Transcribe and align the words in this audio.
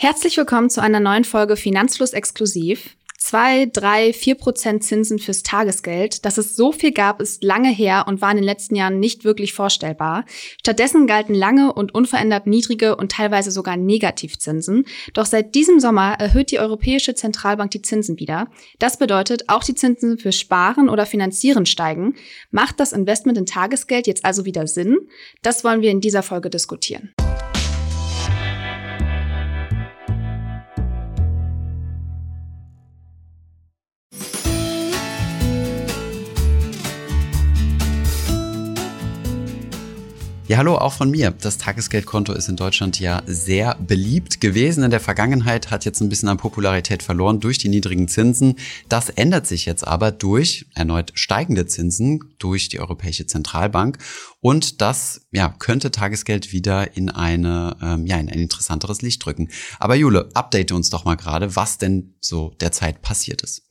Herzlich 0.00 0.36
willkommen 0.36 0.70
zu 0.70 0.80
einer 0.80 1.00
neuen 1.00 1.24
Folge 1.24 1.56
Finanzfluss 1.56 2.12
exklusiv. 2.12 2.96
Zwei, 3.18 3.66
drei, 3.66 4.12
vier 4.12 4.36
Prozent 4.36 4.84
Zinsen 4.84 5.18
fürs 5.18 5.42
Tagesgeld. 5.42 6.24
Dass 6.24 6.38
es 6.38 6.54
so 6.54 6.70
viel 6.70 6.92
gab, 6.92 7.20
ist 7.20 7.42
lange 7.42 7.70
her 7.70 8.04
und 8.06 8.20
war 8.20 8.30
in 8.30 8.36
den 8.36 8.44
letzten 8.44 8.76
Jahren 8.76 9.00
nicht 9.00 9.24
wirklich 9.24 9.54
vorstellbar. 9.54 10.24
Stattdessen 10.60 11.08
galten 11.08 11.34
lange 11.34 11.72
und 11.72 11.96
unverändert 11.96 12.46
niedrige 12.46 12.94
und 12.94 13.10
teilweise 13.10 13.50
sogar 13.50 13.76
Negativzinsen. 13.76 14.84
Doch 15.14 15.26
seit 15.26 15.56
diesem 15.56 15.80
Sommer 15.80 16.14
erhöht 16.20 16.52
die 16.52 16.60
Europäische 16.60 17.16
Zentralbank 17.16 17.72
die 17.72 17.82
Zinsen 17.82 18.20
wieder. 18.20 18.46
Das 18.78 18.98
bedeutet, 18.98 19.48
auch 19.48 19.64
die 19.64 19.74
Zinsen 19.74 20.16
für 20.16 20.30
Sparen 20.30 20.88
oder 20.88 21.06
Finanzieren 21.06 21.66
steigen. 21.66 22.14
Macht 22.52 22.78
das 22.78 22.92
Investment 22.92 23.36
in 23.36 23.46
Tagesgeld 23.46 24.06
jetzt 24.06 24.24
also 24.24 24.44
wieder 24.44 24.68
Sinn? 24.68 24.96
Das 25.42 25.64
wollen 25.64 25.82
wir 25.82 25.90
in 25.90 26.00
dieser 26.00 26.22
Folge 26.22 26.50
diskutieren. 26.50 27.12
Ja, 40.48 40.56
hallo, 40.56 40.76
auch 40.76 40.94
von 40.94 41.10
mir. 41.10 41.30
Das 41.30 41.58
Tagesgeldkonto 41.58 42.32
ist 42.32 42.48
in 42.48 42.56
Deutschland 42.56 42.98
ja 42.98 43.22
sehr 43.26 43.74
beliebt 43.74 44.40
gewesen. 44.40 44.82
In 44.82 44.90
der 44.90 44.98
Vergangenheit 44.98 45.70
hat 45.70 45.84
jetzt 45.84 46.00
ein 46.00 46.08
bisschen 46.08 46.30
an 46.30 46.38
Popularität 46.38 47.02
verloren 47.02 47.38
durch 47.38 47.58
die 47.58 47.68
niedrigen 47.68 48.08
Zinsen. 48.08 48.56
Das 48.88 49.10
ändert 49.10 49.46
sich 49.46 49.66
jetzt 49.66 49.86
aber 49.86 50.10
durch 50.10 50.64
erneut 50.74 51.12
steigende 51.12 51.66
Zinsen 51.66 52.34
durch 52.38 52.70
die 52.70 52.80
Europäische 52.80 53.26
Zentralbank. 53.26 53.98
Und 54.40 54.80
das 54.80 55.26
ja, 55.32 55.54
könnte 55.58 55.90
Tagesgeld 55.90 56.50
wieder 56.50 56.96
in 56.96 57.10
eine, 57.10 57.76
ähm, 57.82 58.06
ja, 58.06 58.16
in 58.16 58.30
ein 58.30 58.40
interessanteres 58.40 59.02
Licht 59.02 59.22
drücken. 59.22 59.50
Aber 59.78 59.96
Jule, 59.96 60.30
update 60.32 60.72
uns 60.72 60.88
doch 60.88 61.04
mal 61.04 61.16
gerade, 61.16 61.56
was 61.56 61.76
denn 61.76 62.14
so 62.22 62.54
derzeit 62.58 63.02
passiert 63.02 63.42
ist. 63.42 63.68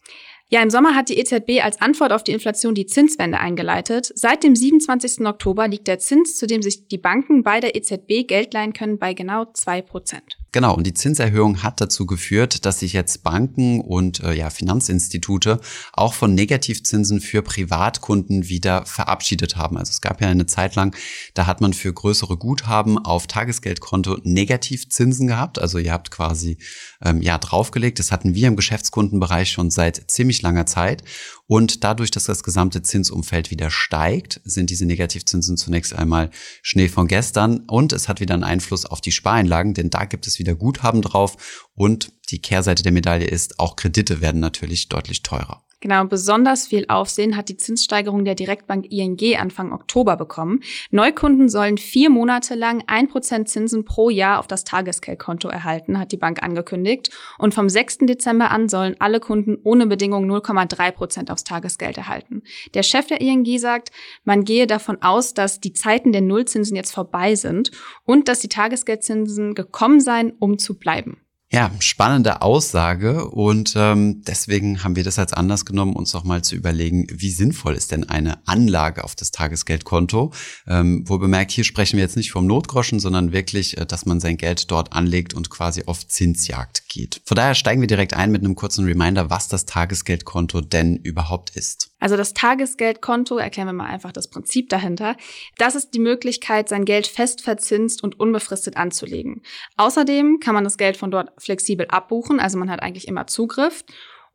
Ja, 0.50 0.64
im 0.64 0.70
Sommer 0.70 0.96
hat 0.96 1.10
die 1.10 1.20
EZB 1.20 1.62
als 1.62 1.82
Antwort 1.82 2.14
auf 2.14 2.24
die 2.24 2.32
Inflation 2.32 2.74
die 2.74 2.86
Zinswende 2.86 3.38
eingeleitet. 3.38 4.14
Seit 4.16 4.44
dem 4.44 4.56
27. 4.56 5.26
Oktober 5.26 5.68
liegt 5.68 5.90
der 5.90 6.00
Zins, 6.00 6.38
zu 6.38 6.48
dem 6.48 6.62
sich 6.62 6.88
die 6.88 6.98
Banken 6.98 7.44
bei 7.44 7.60
der 7.60 7.76
EZB 7.76 8.26
Geld 8.26 8.54
leihen 8.54 8.72
können, 8.72 8.98
bei 8.98 9.14
genau 9.14 9.46
zwei 9.54 9.82
Prozent. 9.82 10.38
Genau, 10.58 10.74
und 10.74 10.88
die 10.88 10.96
Zinserhöhung 10.96 11.62
hat 11.62 11.80
dazu 11.82 12.08
geführt, 12.08 12.66
dass 12.66 12.80
sich 12.80 12.92
jetzt 12.92 13.22
Banken 13.22 13.80
und 13.80 14.22
äh, 14.22 14.34
ja, 14.34 14.50
Finanzinstitute 14.50 15.62
auch 15.94 16.16
von 16.16 16.34
Negativzinsen 16.34 17.22
für 17.22 17.44
Privatkunden 17.44 18.50
wieder 18.50 18.84
verabschiedet 18.88 19.56
haben. 19.56 19.78
Also 19.78 19.92
es 19.92 20.02
gab 20.02 20.20
ja 20.20 20.30
eine 20.30 20.48
Zeit 20.48 20.74
lang, 20.74 20.96
da 21.36 21.46
hat 21.46 21.62
man 21.62 21.74
für 21.74 21.94
größere 21.94 22.38
Guthaben 22.38 22.98
auf 22.98 23.28
Tagesgeldkonto 23.28 24.18
Negativzinsen 24.24 25.28
gehabt. 25.28 25.60
Also 25.60 25.78
ihr 25.78 25.94
habt 25.94 26.10
quasi 26.10 26.58
ähm, 27.04 27.22
ja 27.22 27.38
draufgelegt. 27.38 28.00
Das 28.00 28.12
hatten 28.12 28.34
wir 28.34 28.48
im 28.48 28.56
Geschäftskundenbereich 28.56 29.52
schon 29.52 29.70
seit 29.70 30.10
ziemlich 30.10 30.42
langer 30.42 30.66
Zeit. 30.66 31.04
Und 31.46 31.86
dadurch, 31.86 32.12
dass 32.12 32.26
das 32.26 32.44
gesamte 32.44 32.82
Zinsumfeld 32.82 33.52
wieder 33.52 33.70
steigt, 33.70 34.42
sind 34.44 34.70
diese 34.70 34.86
Negativzinsen 34.86 35.56
zunächst 35.56 35.94
einmal 35.94 36.30
Schnee 36.62 36.90
von 36.90 37.08
gestern 37.08 37.60
und 37.68 37.94
es 37.94 38.10
hat 38.10 38.20
wieder 38.20 38.34
einen 38.34 38.44
Einfluss 38.44 38.86
auf 38.86 39.00
die 39.00 39.14
Spareinlagen, 39.14 39.74
denn 39.74 39.90
da 39.90 40.04
gibt 40.04 40.28
es 40.28 40.40
wieder 40.40 40.47
Guthaben 40.56 41.02
drauf 41.02 41.70
und 41.76 42.12
die 42.30 42.42
Kehrseite 42.42 42.84
der 42.84 42.92
Medaille 42.92 43.28
ist, 43.28 43.60
auch 43.60 43.76
Kredite 43.76 44.22
werden 44.22 44.40
natürlich 44.40 44.90
deutlich 44.90 45.24
teurer. 45.24 45.67
Genau, 45.80 46.06
besonders 46.06 46.66
viel 46.66 46.86
Aufsehen 46.88 47.38
hat 47.38 47.50
die 47.50 47.58
Zinssteigerung 47.58 48.26
der 48.26 48.34
Direktbank 48.34 48.92
ING 48.92 49.20
Anfang 49.40 49.72
Oktober 49.72 50.18
bekommen. 50.18 50.62
Neukunden 50.90 51.50
sollen 51.50 51.78
vier 51.78 52.10
Monate 52.10 52.56
lang 52.56 52.84
ein 52.88 53.08
Prozent 53.08 53.48
Zinsen 53.48 53.86
pro 53.86 54.10
Jahr 54.10 54.40
auf 54.40 54.48
das 54.48 54.64
Tagesgeldkonto 54.64 55.50
erhalten, 55.50 56.00
hat 56.00 56.12
die 56.12 56.18
Bank 56.18 56.42
angekündigt. 56.42 57.12
Und 57.38 57.54
vom 57.54 57.70
6. 57.70 58.00
Dezember 58.08 58.50
an 58.50 58.70
sollen 58.70 58.96
alle 58.98 59.20
Kunden 59.20 59.60
ohne 59.64 59.86
Bedingung 59.86 60.26
0,3 60.26 60.92
Prozent 60.94 61.30
aufs 61.30 61.44
Tagesgeld 61.44 62.00
erhalten. 62.00 62.42
Der 62.74 62.82
Chef 62.82 63.06
der 63.06 63.22
ING 63.22 63.46
sagt, 63.60 63.92
man 64.24 64.46
gehe 64.46 64.66
davon 64.66 65.04
aus, 65.04 65.36
dass 65.36 65.60
die 65.60 65.74
Zeiten 65.74 66.12
der 66.12 66.22
Nullzinsen 66.22 66.76
jetzt 66.76 66.92
vorbei 66.92 67.36
sind 67.36 67.70
und 68.04 68.30
dass 68.30 68.40
die 68.40 68.50
Tagesgeldzinsen 68.50 69.54
gekommen 69.54 70.00
seien, 70.00 70.34
um 70.40 70.58
zu 70.58 70.80
bleiben. 70.80 71.22
Ja, 71.50 71.72
spannende 71.80 72.42
Aussage 72.42 73.26
und 73.30 73.74
ähm, 73.78 74.22
deswegen 74.28 74.84
haben 74.84 74.98
wir 74.98 75.06
das 75.06 75.18
als 75.18 75.32
Anlass 75.32 75.64
genommen, 75.64 75.96
uns 75.96 76.12
noch 76.12 76.26
mal 76.26 76.44
zu 76.44 76.56
überlegen, 76.58 77.08
wie 77.10 77.30
sinnvoll 77.30 77.76
ist 77.76 77.94
denn 77.94 78.04
eine 78.10 78.46
Anlage 78.46 79.06
auf 79.06 79.16
das 79.16 79.32
Tagesgeldkonto. 79.32 80.34
Ähm, 80.68 81.06
wo 81.08 81.18
bemerkt, 81.18 81.52
hier 81.52 81.64
sprechen 81.64 81.96
wir 81.96 82.04
jetzt 82.04 82.18
nicht 82.18 82.32
vom 82.32 82.48
Notgroschen, 82.48 83.00
sondern 83.00 83.32
wirklich, 83.32 83.78
äh, 83.78 83.86
dass 83.86 84.06
man 84.06 84.20
sein 84.20 84.36
Geld 84.36 84.70
dort 84.72 84.92
anlegt 84.92 85.34
und 85.34 85.50
quasi 85.50 85.84
auf 85.86 86.06
Zinsjagd 86.06 86.90
geht. 86.90 87.22
Von 87.24 87.38
daher 87.38 87.56
steigen 87.56 87.80
wir 87.80 87.88
direkt 87.88 88.14
ein 88.14 88.30
mit 88.30 88.44
einem 88.44 88.56
kurzen 88.56 88.84
Reminder, 88.84 89.30
was 89.30 89.48
das 89.48 89.66
Tagesgeldkonto 89.66 90.60
denn 90.60 90.98
überhaupt 90.98 91.52
ist. 91.52 91.92
Also 92.00 92.16
das 92.16 92.34
Tagesgeldkonto, 92.34 93.38
erklären 93.38 93.68
wir 93.68 93.74
mal 93.74 93.88
einfach 93.88 94.12
das 94.12 94.30
Prinzip 94.30 94.70
dahinter. 94.70 95.16
Das 95.58 95.76
ist 95.76 95.94
die 95.94 96.00
Möglichkeit, 96.00 96.70
sein 96.70 96.86
Geld 96.86 97.08
fest 97.08 97.42
verzinst 97.42 98.04
und 98.04 98.20
unbefristet 98.20 98.78
anzulegen. 98.78 99.42
Außerdem 99.78 100.40
kann 100.40 100.54
man 100.54 100.64
das 100.64 100.78
Geld 100.78 100.98
von 100.98 101.12
dort 101.12 101.32
flexibel 101.38 101.88
abbuchen, 101.90 102.40
also 102.40 102.58
man 102.58 102.70
hat 102.70 102.82
eigentlich 102.82 103.08
immer 103.08 103.28
Zugriff. 103.28 103.84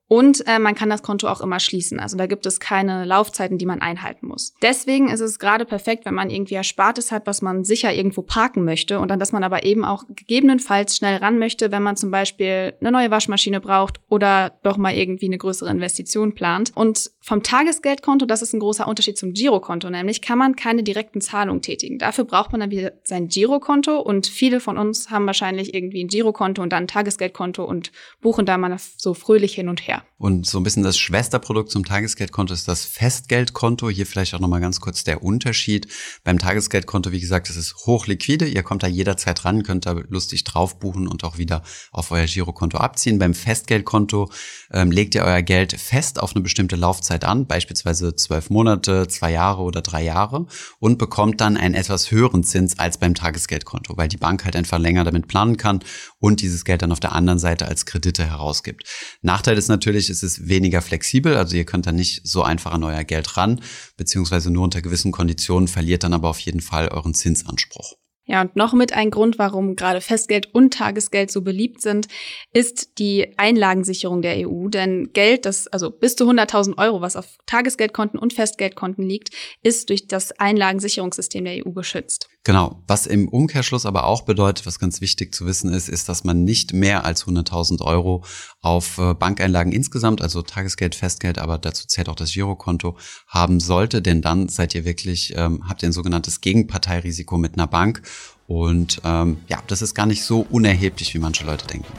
Und 0.09 0.47
äh, 0.47 0.59
man 0.59 0.75
kann 0.75 0.91
das 0.91 1.03
Konto 1.03 1.27
auch 1.27 1.41
immer 1.41 1.59
schließen. 1.59 1.99
Also 1.99 2.19
da 2.19 2.27
gibt 2.27 2.45
es 2.45 2.61
keine 2.61 3.07
Laufzeiten, 3.07 3.57
die 3.57 3.65
man 3.65 3.81
einhalten 3.81 4.27
muss. 4.27 4.53
Deswegen 4.61 5.09
ist 5.09 5.21
es 5.21 5.39
gerade 5.39 5.65
perfekt, 5.65 6.05
wenn 6.05 6.13
man 6.13 6.29
irgendwie 6.29 6.55
Erspartes 6.55 7.11
hat, 7.11 7.27
was 7.27 7.41
man 7.41 7.65
sicher 7.65 7.95
irgendwo 7.95 8.21
parken 8.21 8.63
möchte 8.63 9.01
und 9.01 9.11
dann, 9.11 9.19
dass 9.19 9.33
man 9.33 9.43
aber 9.43 9.65
eben 9.65 9.87
auch 9.87 10.05
gegebenenfalls 10.09 10.99
schnell 10.99 11.17
ran 11.17 11.39
möchte, 11.39 11.73
wenn 11.73 11.83
man 11.83 11.97
zum 11.97 12.11
Beispiel 12.11 12.75
eine 12.81 12.93
neue 12.93 13.11
Waschmaschine 13.11 13.61
braucht 13.61 14.01
oder 14.11 14.53
doch 14.63 14.77
mal 14.77 14.95
irgendwie 14.95 15.27
eine 15.27 15.39
größere 15.39 15.71
Investition 15.71 16.35
plant. 16.35 16.73
Und 16.75 17.11
vom 17.21 17.43
Tagesgeldkonto, 17.43 18.27
das 18.27 18.43
ist 18.43 18.53
ein 18.53 18.61
großer 18.61 18.87
Unterschied 18.87 19.17
zum 19.17 19.33
Girokonto, 19.33 19.89
nämlich 19.89 20.21
kann 20.21 20.37
man 20.37 20.57
keine 20.57 20.83
direkten 20.83 21.23
Zahlungen 21.23 21.63
tätigen. 21.63 21.99
Dafür 21.99 22.25
braucht 22.25 22.53
man 22.53 22.61
dann 22.61 22.71
wieder 22.71 22.93
sein 23.05 23.29
Girokonto 23.29 23.99
und 23.99 24.27
viele 24.27 24.61
von 24.61 24.77
uns 24.77 25.11
haben 25.11 25.27
wahrscheinlich 25.27 25.73
irgendwie 25.73 26.05
ein 26.05 26.09
Girokonto 26.09 26.61
und 26.63 26.71
dann 26.71 26.85
ein 26.85 26.89
Tagesgeldkonto 26.89 27.65
und 27.65 27.93
buchen 28.21 28.45
da 28.45 28.59
mal 28.59 28.77
so 28.97 29.15
fröhlich 29.15 29.55
hin 29.55 29.69
und 29.69 29.87
her. 29.87 30.02
Und 30.23 30.47
so 30.47 30.61
ein 30.61 30.63
bisschen 30.63 30.85
das 30.85 30.99
Schwesterprodukt 30.99 31.69
zum 31.69 31.85
Tagesgeldkonto 31.85 32.55
ist 32.55 32.69
das 32.69 32.85
Festgeldkonto. 32.85 33.91
Hier 33.91 34.07
vielleicht 34.07 34.35
auch 34.35 34.39
nochmal 34.39 34.61
ganz 34.61 34.81
kurz 34.81 35.03
der 35.03 35.25
Unterschied. 35.25 35.89
Beim 36.23 36.39
Tagesgeldkonto, 36.39 37.11
wie 37.11 37.19
gesagt, 37.19 37.51
es 37.51 37.57
ist 37.57 37.87
hochliquide. 37.87 38.47
Ihr 38.47 38.63
kommt 38.63 38.85
da 38.85 38.87
jederzeit 38.87 39.45
ran, 39.45 39.65
könnt 39.65 39.85
da 39.85 39.97
lustig 40.09 40.45
drauf 40.45 40.79
buchen 40.79 41.09
und 41.09 41.25
auch 41.25 41.39
wieder 41.39 41.65
auf 41.91 42.13
euer 42.13 42.27
Girokonto 42.27 42.79
abziehen. 42.79 43.19
Beim 43.19 43.35
Festgeldkonto 43.35 44.31
ähm, 44.71 44.93
legt 44.93 45.17
ihr 45.17 45.25
euer 45.25 45.43
Geld 45.43 45.73
fest 45.73 46.21
auf 46.21 46.37
eine 46.37 46.43
bestimmte 46.43 46.77
Laufzeit 46.77 47.25
an, 47.25 47.49
beispielsweise 47.49 48.15
zwölf 48.15 48.49
Monate, 48.49 49.09
zwei 49.09 49.33
Jahre 49.33 49.63
oder 49.63 49.83
drei 49.83 50.05
Jahre 50.05 50.47
und 50.79 50.99
bekommt 50.99 51.41
dann 51.41 51.57
einen 51.57 51.75
etwas 51.75 52.13
höheren 52.13 52.45
Zins 52.45 52.79
als 52.79 52.97
beim 52.97 53.17
Tagesgeldkonto, 53.17 53.97
weil 53.97 54.07
die 54.07 54.19
Bank 54.19 54.45
halt 54.45 54.55
einfach 54.55 54.79
länger 54.79 55.03
damit 55.03 55.27
planen 55.27 55.57
kann 55.57 55.81
und 56.21 56.43
dieses 56.43 56.65
Geld 56.65 56.83
dann 56.83 56.93
auf 56.93 57.01
der 57.01 57.13
anderen 57.13 57.41
Seite 57.41 57.67
als 57.67 57.87
Kredite 57.87 58.25
herausgibt. 58.25 58.85
Nachteil 59.23 59.59
ist 59.59 59.67
natürlich, 59.67 59.82
Natürlich 59.83 60.11
ist 60.11 60.23
es 60.23 60.47
weniger 60.47 60.81
flexibel, 60.81 61.37
also 61.37 61.57
ihr 61.57 61.65
könnt 61.65 61.89
da 61.89 61.93
nicht 61.93 62.21
so 62.23 62.45
einfach 62.45 62.71
an 62.71 62.85
euer 62.85 63.03
Geld 63.03 63.37
ran, 63.37 63.61
beziehungsweise 63.97 64.53
nur 64.53 64.63
unter 64.63 64.81
gewissen 64.81 65.11
Konditionen 65.11 65.67
verliert 65.67 66.05
dann 66.05 66.15
aber 66.15 66.29
auf 66.29 66.39
jeden 66.39 66.61
Fall 66.61 66.87
euren 66.87 67.15
Zinsanspruch. 67.15 67.95
Ja, 68.25 68.43
und 68.43 68.55
noch 68.55 68.75
mit 68.75 68.93
ein 68.93 69.11
Grund, 69.11 69.41
warum 69.41 69.75
gerade 69.75 70.01
Festgeld 70.01 70.55
und 70.55 70.75
Tagesgeld 70.75 71.33
so 71.33 71.43
beliebt 71.43 71.83
sind, 71.83 72.07
ist 72.53 73.01
die 73.01 73.37
Einlagensicherung 73.39 74.23
der 74.23 74.49
EU. 74.49 74.69
Denn 74.69 75.13
Geld, 75.13 75.47
das 75.47 75.67
also 75.67 75.91
bis 75.91 76.15
zu 76.15 76.31
100.000 76.31 76.79
Euro, 76.79 77.01
was 77.01 77.17
auf 77.17 77.27
Tagesgeldkonten 77.47 78.21
und 78.21 78.33
Festgeldkonten 78.33 79.05
liegt, 79.05 79.31
ist 79.65 79.91
durch 79.91 80.07
das 80.07 80.31
Einlagensicherungssystem 80.31 81.45
der 81.45 81.67
EU 81.67 81.73
geschützt. 81.73 82.29
Genau. 82.45 82.83
Was 82.89 83.07
im 83.07 83.29
Umkehrschluss 83.29 83.87
aber 83.87 84.05
auch 84.05 84.23
bedeutet, 84.23 84.67
was 84.67 84.81
ganz 84.81 85.01
wichtig 85.01 85.33
zu 85.33 85.47
wissen 85.47 85.73
ist, 85.73 85.89
ist, 85.89 86.09
dass 86.09 86.25
man 86.25 86.43
nicht 86.43 86.73
mehr 86.73 87.05
als 87.05 87.25
100.000 87.25 87.83
Euro 87.83 88.25
auf 88.61 88.99
äh, 88.99 89.15
Bankeinlagen 89.15 89.73
insgesamt, 89.73 90.23
also 90.23 90.43
Tagesgeld, 90.43 90.97
Festgeld, 90.97 91.39
aber 91.39 91.59
dazu 91.59 91.87
zählt 91.87 92.09
auch 92.09 92.17
das 92.17 92.33
Girokonto, 92.33 92.97
haben 93.29 93.61
sollte, 93.61 94.03
denn 94.03 94.23
dann 94.23 94.49
seid 94.49 94.75
ihr 94.75 94.85
wirklich, 94.85 95.35
ähm, 95.37 95.69
habt 95.69 95.85
ihr 95.85 95.89
ein 95.89 95.93
sogenanntes 95.93 96.41
Gegenparteirisiko 96.41 97.39
mit 97.39 97.55
einer 97.55 97.69
Bank 97.69 98.03
und 98.49 99.01
ähm, 99.05 99.39
ja, 99.47 99.63
das 99.69 99.81
ist 99.81 99.95
gar 99.95 100.07
nicht 100.07 100.25
so 100.25 100.45
unerheblich, 100.51 101.15
wie 101.15 101.21
manche 101.21 101.45
Leute 101.45 101.69
denken. 101.69 101.93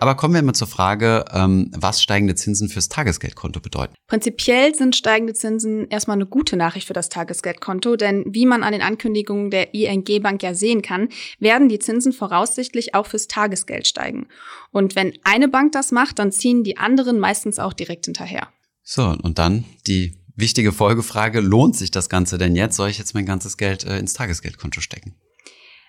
Aber 0.00 0.14
kommen 0.14 0.34
wir 0.34 0.42
mal 0.42 0.54
zur 0.54 0.68
Frage, 0.68 1.24
ähm, 1.32 1.70
was 1.76 2.02
steigende 2.02 2.34
Zinsen 2.34 2.68
fürs 2.68 2.88
Tagesgeldkonto 2.88 3.60
bedeuten. 3.60 3.94
Prinzipiell 4.06 4.74
sind 4.74 4.94
steigende 4.94 5.34
Zinsen 5.34 5.88
erstmal 5.88 6.16
eine 6.16 6.26
gute 6.26 6.56
Nachricht 6.56 6.86
für 6.86 6.92
das 6.92 7.08
Tagesgeldkonto, 7.08 7.96
denn 7.96 8.24
wie 8.28 8.46
man 8.46 8.62
an 8.62 8.72
den 8.72 8.82
Ankündigungen 8.82 9.50
der 9.50 9.74
ING 9.74 10.04
Bank 10.22 10.42
ja 10.42 10.54
sehen 10.54 10.82
kann, 10.82 11.08
werden 11.40 11.68
die 11.68 11.78
Zinsen 11.78 12.12
voraussichtlich 12.12 12.94
auch 12.94 13.06
fürs 13.06 13.26
Tagesgeld 13.26 13.86
steigen. 13.86 14.28
Und 14.70 14.96
wenn 14.96 15.12
eine 15.24 15.48
Bank 15.48 15.72
das 15.72 15.90
macht, 15.90 16.18
dann 16.18 16.32
ziehen 16.32 16.64
die 16.64 16.76
anderen 16.76 17.18
meistens 17.18 17.58
auch 17.58 17.72
direkt 17.72 18.06
hinterher. 18.06 18.48
So, 18.82 19.16
und 19.22 19.38
dann 19.38 19.64
die 19.86 20.18
Wichtige 20.40 20.70
Folgefrage, 20.70 21.40
lohnt 21.40 21.74
sich 21.74 21.90
das 21.90 22.08
Ganze 22.08 22.38
denn 22.38 22.54
jetzt? 22.54 22.76
Soll 22.76 22.90
ich 22.90 22.98
jetzt 22.98 23.12
mein 23.12 23.26
ganzes 23.26 23.56
Geld 23.56 23.82
äh, 23.82 23.98
ins 23.98 24.12
Tagesgeldkonto 24.12 24.80
stecken? 24.80 25.16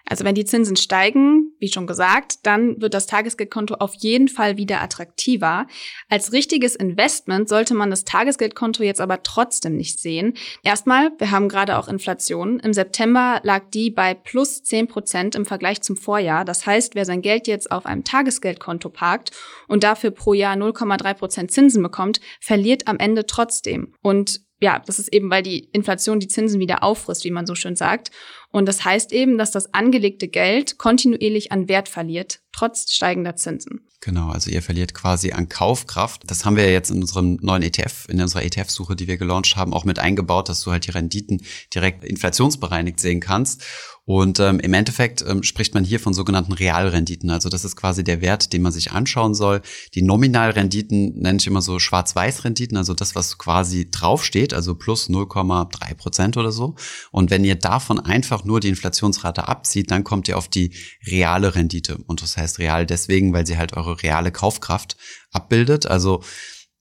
Also 0.05 0.23
wenn 0.23 0.33
die 0.33 0.43
Zinsen 0.43 0.75
steigen, 0.75 1.48
wie 1.59 1.71
schon 1.71 1.87
gesagt, 1.87 2.45
dann 2.45 2.81
wird 2.81 2.93
das 2.93 3.05
Tagesgeldkonto 3.05 3.75
auf 3.75 3.93
jeden 3.95 4.27
Fall 4.27 4.57
wieder 4.57 4.81
attraktiver. 4.81 5.67
Als 6.09 6.31
richtiges 6.31 6.75
Investment 6.75 7.49
sollte 7.49 7.73
man 7.73 7.89
das 7.89 8.05
Tagesgeldkonto 8.05 8.83
jetzt 8.83 9.01
aber 9.01 9.23
trotzdem 9.23 9.75
nicht 9.75 9.99
sehen. 9.99 10.33
Erstmal, 10.63 11.11
wir 11.17 11.31
haben 11.31 11.49
gerade 11.49 11.77
auch 11.77 11.87
Inflation. 11.87 12.59
Im 12.59 12.73
September 12.73 13.41
lag 13.43 13.63
die 13.73 13.91
bei 13.91 14.13
plus 14.13 14.63
10 14.63 14.87
Prozent 14.87 15.35
im 15.35 15.45
Vergleich 15.45 15.81
zum 15.81 15.97
Vorjahr. 15.97 16.45
Das 16.45 16.65
heißt, 16.65 16.95
wer 16.95 17.05
sein 17.05 17.21
Geld 17.21 17.47
jetzt 17.47 17.71
auf 17.71 17.85
einem 17.85 18.03
Tagesgeldkonto 18.03 18.89
parkt 18.89 19.31
und 19.67 19.83
dafür 19.83 20.11
pro 20.11 20.33
Jahr 20.33 20.55
0,3 20.55 21.13
Prozent 21.13 21.51
Zinsen 21.51 21.83
bekommt, 21.83 22.21
verliert 22.39 22.87
am 22.87 22.97
Ende 22.97 23.25
trotzdem. 23.25 23.93
Und 24.01 24.41
ja, 24.61 24.79
das 24.85 24.99
ist 24.99 25.13
eben, 25.13 25.29
weil 25.29 25.43
die 25.43 25.69
Inflation 25.71 26.19
die 26.19 26.27
Zinsen 26.27 26.59
wieder 26.59 26.83
auffrisst, 26.83 27.23
wie 27.23 27.31
man 27.31 27.45
so 27.45 27.55
schön 27.55 27.75
sagt. 27.75 28.11
Und 28.51 28.67
das 28.67 28.83
heißt 28.83 29.13
eben, 29.13 29.37
dass 29.37 29.51
das 29.51 29.73
angelegte 29.73 30.27
Geld 30.27 30.77
kontinuierlich 30.77 31.51
an 31.51 31.69
Wert 31.69 31.87
verliert, 31.87 32.41
trotz 32.59 32.91
steigender 32.91 33.37
Zinsen. 33.37 33.87
Genau, 34.01 34.29
also 34.29 34.49
ihr 34.49 34.61
verliert 34.61 34.93
quasi 34.93 35.31
an 35.31 35.49
Kaufkraft. 35.49 36.23
Das 36.27 36.43
haben 36.43 36.55
wir 36.55 36.71
jetzt 36.71 36.89
in 36.89 37.01
unserem 37.01 37.37
neuen 37.41 37.63
ETF, 37.63 38.07
in 38.09 38.21
unserer 38.21 38.43
ETF-Suche, 38.43 38.95
die 38.95 39.07
wir 39.07 39.17
gelauncht 39.17 39.55
haben, 39.55 39.73
auch 39.73 39.85
mit 39.85 39.99
eingebaut, 39.99 40.49
dass 40.49 40.61
du 40.61 40.71
halt 40.71 40.87
die 40.87 40.91
Renditen 40.91 41.41
direkt 41.73 42.03
inflationsbereinigt 42.03 42.99
sehen 42.99 43.19
kannst. 43.19 43.63
Und 44.09 44.39
ähm, 44.39 44.59
im 44.59 44.73
Endeffekt 44.73 45.23
ähm, 45.27 45.43
spricht 45.43 45.75
man 45.75 45.83
hier 45.83 45.99
von 45.99 46.15
sogenannten 46.15 46.53
Realrenditen. 46.53 47.29
Also 47.29 47.47
das 47.47 47.63
ist 47.63 47.75
quasi 47.75 48.03
der 48.03 48.21
Wert, 48.21 48.53
den 48.53 48.63
man 48.63 48.71
sich 48.71 48.91
anschauen 48.91 49.35
soll. 49.35 49.61
Die 49.93 50.01
Nominalrenditen 50.01 51.19
nenne 51.19 51.37
ich 51.37 51.45
immer 51.45 51.61
so 51.61 51.77
Schwarz-Weiß-Renditen, 51.77 52.75
also 52.75 52.95
das, 52.95 53.13
was 53.13 53.37
quasi 53.37 53.91
draufsteht, 53.91 54.51
also 54.55 54.73
plus 54.73 55.11
0,3 55.11 55.93
Prozent 55.93 56.37
oder 56.37 56.51
so. 56.51 56.73
Und 57.11 57.29
wenn 57.29 57.45
ihr 57.45 57.53
davon 57.53 57.99
einfach 57.99 58.43
nur 58.45 58.59
die 58.59 58.69
Inflationsrate 58.69 59.47
abzieht, 59.47 59.91
dann 59.91 60.03
kommt 60.03 60.27
ihr 60.27 60.39
auf 60.39 60.47
die 60.47 60.71
reale 61.05 61.53
Rendite. 61.53 61.99
Und 62.07 62.23
das 62.23 62.35
heißt 62.35 62.48
real 62.57 62.85
deswegen, 62.85 63.33
weil 63.33 63.45
sie 63.45 63.57
halt 63.57 63.77
eure 63.77 64.01
reale 64.01 64.31
Kaufkraft 64.31 64.97
abbildet. 65.31 65.85
Also 65.85 66.23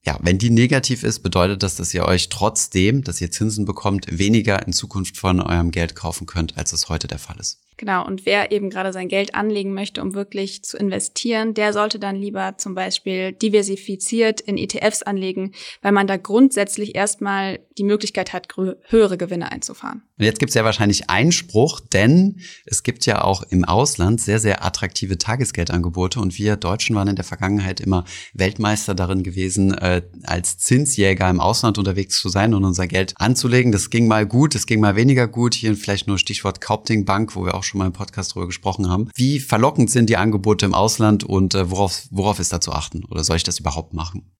ja, 0.06 0.18
wenn 0.22 0.38
die 0.38 0.50
negativ 0.50 1.02
ist, 1.02 1.20
bedeutet 1.20 1.62
das, 1.62 1.76
dass 1.76 1.92
ihr 1.92 2.06
euch 2.06 2.30
trotzdem, 2.30 3.04
dass 3.04 3.20
ihr 3.20 3.30
Zinsen 3.30 3.66
bekommt, 3.66 4.06
weniger 4.10 4.64
in 4.66 4.72
Zukunft 4.72 5.18
von 5.18 5.40
eurem 5.40 5.70
Geld 5.70 5.94
kaufen 5.94 6.26
könnt, 6.26 6.56
als 6.56 6.72
es 6.72 6.88
heute 6.88 7.08
der 7.08 7.18
Fall 7.18 7.38
ist. 7.38 7.60
Genau, 7.78 8.04
und 8.04 8.26
wer 8.26 8.50
eben 8.50 8.70
gerade 8.70 8.92
sein 8.92 9.06
Geld 9.06 9.36
anlegen 9.36 9.72
möchte, 9.72 10.02
um 10.02 10.12
wirklich 10.12 10.64
zu 10.64 10.76
investieren, 10.76 11.54
der 11.54 11.72
sollte 11.72 12.00
dann 12.00 12.16
lieber 12.16 12.58
zum 12.58 12.74
Beispiel 12.74 13.32
diversifiziert 13.32 14.40
in 14.40 14.58
ETFs 14.58 15.04
anlegen, 15.04 15.52
weil 15.80 15.92
man 15.92 16.08
da 16.08 16.16
grundsätzlich 16.16 16.96
erstmal 16.96 17.60
die 17.78 17.84
Möglichkeit 17.84 18.32
hat, 18.32 18.48
höhere 18.88 19.16
Gewinne 19.16 19.52
einzufahren. 19.52 20.02
Und 20.18 20.24
jetzt 20.24 20.40
gibt 20.40 20.50
es 20.50 20.56
ja 20.56 20.64
wahrscheinlich 20.64 21.08
Einspruch, 21.08 21.78
denn 21.78 22.40
es 22.66 22.82
gibt 22.82 23.06
ja 23.06 23.22
auch 23.22 23.44
im 23.44 23.64
Ausland 23.64 24.20
sehr, 24.20 24.40
sehr 24.40 24.64
attraktive 24.64 25.16
Tagesgeldangebote 25.16 26.18
und 26.18 26.36
wir 26.36 26.56
Deutschen 26.56 26.96
waren 26.96 27.06
in 27.06 27.14
der 27.14 27.24
Vergangenheit 27.24 27.78
immer 27.78 28.04
Weltmeister 28.34 28.96
darin 28.96 29.22
gewesen, 29.22 29.74
äh, 29.74 30.02
als 30.24 30.58
Zinsjäger 30.58 31.30
im 31.30 31.38
Ausland 31.38 31.78
unterwegs 31.78 32.20
zu 32.20 32.28
sein 32.28 32.54
und 32.54 32.64
unser 32.64 32.88
Geld 32.88 33.14
anzulegen. 33.18 33.70
Das 33.70 33.90
ging 33.90 34.08
mal 34.08 34.26
gut, 34.26 34.56
das 34.56 34.66
ging 34.66 34.80
mal 34.80 34.96
weniger 34.96 35.28
gut. 35.28 35.54
Hier 35.54 35.76
vielleicht 35.76 36.08
nur 36.08 36.18
Stichwort 36.18 36.60
Kaupting 36.60 37.06
wo 37.36 37.44
wir 37.44 37.54
auch 37.54 37.67
schon 37.68 37.78
mal 37.78 37.86
im 37.86 37.92
Podcast 37.92 38.34
drüber 38.34 38.46
gesprochen 38.46 38.88
haben. 38.88 39.10
Wie 39.14 39.38
verlockend 39.38 39.90
sind 39.90 40.10
die 40.10 40.16
Angebote 40.16 40.66
im 40.66 40.74
Ausland 40.74 41.24
und 41.24 41.54
äh, 41.54 41.70
worauf, 41.70 42.06
worauf 42.10 42.40
ist 42.40 42.52
da 42.52 42.60
zu 42.60 42.72
achten? 42.72 43.04
Oder 43.04 43.24
soll 43.24 43.36
ich 43.36 43.44
das 43.44 43.60
überhaupt 43.60 43.94
machen? 43.94 44.30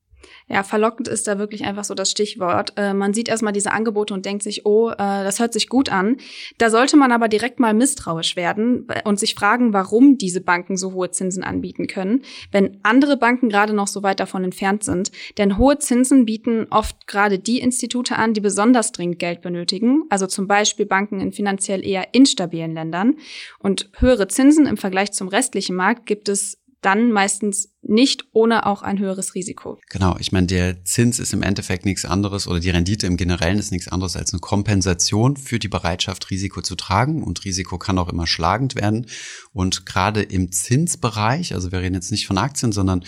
Ja, 0.50 0.62
verlockend 0.62 1.08
ist 1.08 1.28
da 1.28 1.38
wirklich 1.38 1.64
einfach 1.64 1.84
so 1.84 1.94
das 1.94 2.10
Stichwort. 2.10 2.72
Äh, 2.76 2.94
man 2.94 3.12
sieht 3.12 3.28
erstmal 3.28 3.52
diese 3.52 3.70
Angebote 3.72 4.14
und 4.14 4.24
denkt 4.24 4.42
sich, 4.42 4.64
oh, 4.64 4.90
äh, 4.90 4.96
das 4.96 5.40
hört 5.40 5.52
sich 5.52 5.68
gut 5.68 5.90
an. 5.90 6.16
Da 6.56 6.70
sollte 6.70 6.96
man 6.96 7.12
aber 7.12 7.28
direkt 7.28 7.60
mal 7.60 7.74
misstrauisch 7.74 8.34
werden 8.34 8.86
und 9.04 9.20
sich 9.20 9.34
fragen, 9.34 9.74
warum 9.74 10.16
diese 10.16 10.40
Banken 10.40 10.78
so 10.78 10.94
hohe 10.94 11.10
Zinsen 11.10 11.44
anbieten 11.44 11.86
können, 11.86 12.22
wenn 12.50 12.78
andere 12.82 13.18
Banken 13.18 13.50
gerade 13.50 13.74
noch 13.74 13.88
so 13.88 14.02
weit 14.02 14.20
davon 14.20 14.42
entfernt 14.42 14.84
sind. 14.84 15.12
Denn 15.36 15.58
hohe 15.58 15.78
Zinsen 15.78 16.24
bieten 16.24 16.66
oft 16.70 17.06
gerade 17.06 17.38
die 17.38 17.58
Institute 17.58 18.16
an, 18.16 18.32
die 18.32 18.40
besonders 18.40 18.92
dringend 18.92 19.18
Geld 19.18 19.42
benötigen, 19.42 20.04
also 20.08 20.26
zum 20.26 20.46
Beispiel 20.46 20.86
Banken 20.86 21.20
in 21.20 21.32
finanziell 21.32 21.86
eher 21.86 22.14
instabilen 22.14 22.72
Ländern. 22.72 23.16
Und 23.58 23.90
höhere 23.98 24.28
Zinsen 24.28 24.66
im 24.66 24.78
Vergleich 24.78 25.12
zum 25.12 25.28
restlichen 25.28 25.76
Markt 25.76 26.06
gibt 26.06 26.28
es 26.30 26.58
dann 26.80 27.10
meistens 27.10 27.70
nicht 27.82 28.24
ohne 28.32 28.66
auch 28.66 28.82
ein 28.82 28.98
höheres 28.98 29.34
Risiko. 29.34 29.78
Genau, 29.88 30.16
ich 30.18 30.30
meine, 30.30 30.46
der 30.46 30.84
Zins 30.84 31.18
ist 31.18 31.32
im 31.32 31.42
Endeffekt 31.42 31.84
nichts 31.84 32.04
anderes 32.04 32.46
oder 32.46 32.60
die 32.60 32.70
Rendite 32.70 33.06
im 33.06 33.16
Generellen 33.16 33.58
ist 33.58 33.72
nichts 33.72 33.88
anderes 33.88 34.16
als 34.16 34.32
eine 34.32 34.40
Kompensation 34.40 35.36
für 35.36 35.58
die 35.58 35.68
Bereitschaft, 35.68 36.30
Risiko 36.30 36.62
zu 36.62 36.76
tragen 36.76 37.22
und 37.22 37.44
Risiko 37.44 37.78
kann 37.78 37.98
auch 37.98 38.08
immer 38.08 38.26
schlagend 38.26 38.76
werden. 38.76 39.06
Und 39.52 39.86
gerade 39.86 40.22
im 40.22 40.52
Zinsbereich, 40.52 41.54
also 41.54 41.72
wir 41.72 41.80
reden 41.80 41.94
jetzt 41.94 42.12
nicht 42.12 42.26
von 42.26 42.38
Aktien, 42.38 42.72
sondern 42.72 43.04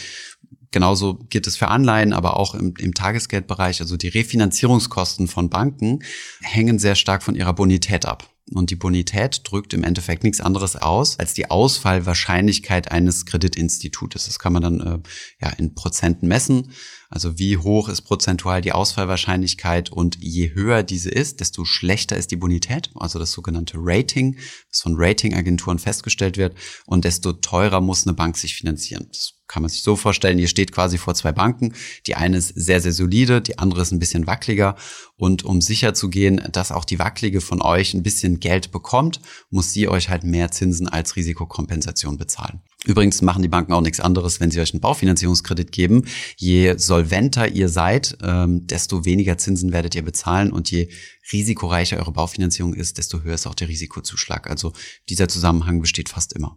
Genauso 0.72 1.14
geht 1.14 1.48
es 1.48 1.56
für 1.56 1.66
Anleihen, 1.66 2.12
aber 2.12 2.36
auch 2.36 2.54
im, 2.54 2.74
im, 2.78 2.94
Tagesgeldbereich. 2.94 3.80
Also 3.80 3.96
die 3.96 4.06
Refinanzierungskosten 4.06 5.26
von 5.26 5.50
Banken 5.50 6.04
hängen 6.42 6.78
sehr 6.78 6.94
stark 6.94 7.24
von 7.24 7.34
ihrer 7.34 7.54
Bonität 7.54 8.06
ab. 8.06 8.29
Und 8.52 8.70
die 8.70 8.76
Bonität 8.76 9.42
drückt 9.44 9.74
im 9.74 9.84
Endeffekt 9.84 10.24
nichts 10.24 10.40
anderes 10.40 10.74
aus 10.76 11.18
als 11.18 11.34
die 11.34 11.50
Ausfallwahrscheinlichkeit 11.50 12.90
eines 12.90 13.26
Kreditinstitutes. 13.26 14.26
Das 14.26 14.38
kann 14.38 14.52
man 14.52 14.62
dann 14.62 14.80
äh, 14.80 14.98
ja 15.40 15.50
in 15.50 15.74
Prozenten 15.74 16.26
messen. 16.26 16.72
Also 17.10 17.38
wie 17.38 17.56
hoch 17.56 17.88
ist 17.88 18.02
prozentual 18.02 18.60
die 18.60 18.72
Ausfallwahrscheinlichkeit 18.72 19.90
und 19.90 20.16
je 20.20 20.54
höher 20.54 20.82
diese 20.84 21.10
ist, 21.10 21.40
desto 21.40 21.64
schlechter 21.64 22.16
ist 22.16 22.30
die 22.30 22.36
Bonität, 22.36 22.90
also 22.94 23.18
das 23.18 23.32
sogenannte 23.32 23.78
Rating, 23.78 24.36
was 24.68 24.80
von 24.80 24.94
Ratingagenturen 24.96 25.80
festgestellt 25.80 26.36
wird 26.36 26.56
und 26.86 27.04
desto 27.04 27.32
teurer 27.32 27.80
muss 27.80 28.06
eine 28.06 28.14
Bank 28.14 28.36
sich 28.36 28.54
finanzieren. 28.54 29.06
Das 29.08 29.39
kann 29.50 29.62
man 29.62 29.68
sich 29.68 29.82
so 29.82 29.96
vorstellen, 29.96 30.38
ihr 30.38 30.48
steht 30.48 30.70
quasi 30.70 30.96
vor 30.96 31.14
zwei 31.14 31.32
Banken. 31.32 31.74
Die 32.06 32.14
eine 32.14 32.36
ist 32.36 32.52
sehr, 32.54 32.80
sehr 32.80 32.92
solide, 32.92 33.42
die 33.42 33.58
andere 33.58 33.82
ist 33.82 33.90
ein 33.90 33.98
bisschen 33.98 34.26
wackeliger. 34.26 34.76
Und 35.16 35.44
um 35.44 35.60
sicher 35.60 35.92
zu 35.92 36.08
gehen, 36.08 36.40
dass 36.52 36.70
auch 36.70 36.84
die 36.84 37.00
wackelige 37.00 37.40
von 37.40 37.60
euch 37.60 37.92
ein 37.92 38.04
bisschen 38.04 38.38
Geld 38.38 38.70
bekommt, 38.70 39.20
muss 39.50 39.72
sie 39.72 39.88
euch 39.88 40.08
halt 40.08 40.22
mehr 40.22 40.52
Zinsen 40.52 40.86
als 40.88 41.16
Risikokompensation 41.16 42.16
bezahlen. 42.16 42.60
Übrigens 42.84 43.20
machen 43.22 43.42
die 43.42 43.48
Banken 43.48 43.72
auch 43.72 43.82
nichts 43.82 44.00
anderes, 44.00 44.38
wenn 44.40 44.52
sie 44.52 44.60
euch 44.60 44.72
einen 44.72 44.80
Baufinanzierungskredit 44.80 45.72
geben. 45.72 46.04
Je 46.36 46.78
solventer 46.78 47.48
ihr 47.48 47.68
seid, 47.68 48.16
ähm, 48.22 48.66
desto 48.68 49.04
weniger 49.04 49.36
Zinsen 49.36 49.72
werdet 49.72 49.96
ihr 49.96 50.02
bezahlen 50.02 50.52
und 50.52 50.70
je 50.70 50.88
risikoreicher 51.32 51.98
eure 51.98 52.12
Baufinanzierung 52.12 52.72
ist, 52.72 52.98
desto 52.98 53.22
höher 53.22 53.34
ist 53.34 53.46
auch 53.46 53.54
der 53.56 53.68
Risikozuschlag. 53.68 54.48
Also 54.48 54.72
dieser 55.08 55.28
Zusammenhang 55.28 55.80
besteht 55.80 56.08
fast 56.08 56.32
immer. 56.34 56.56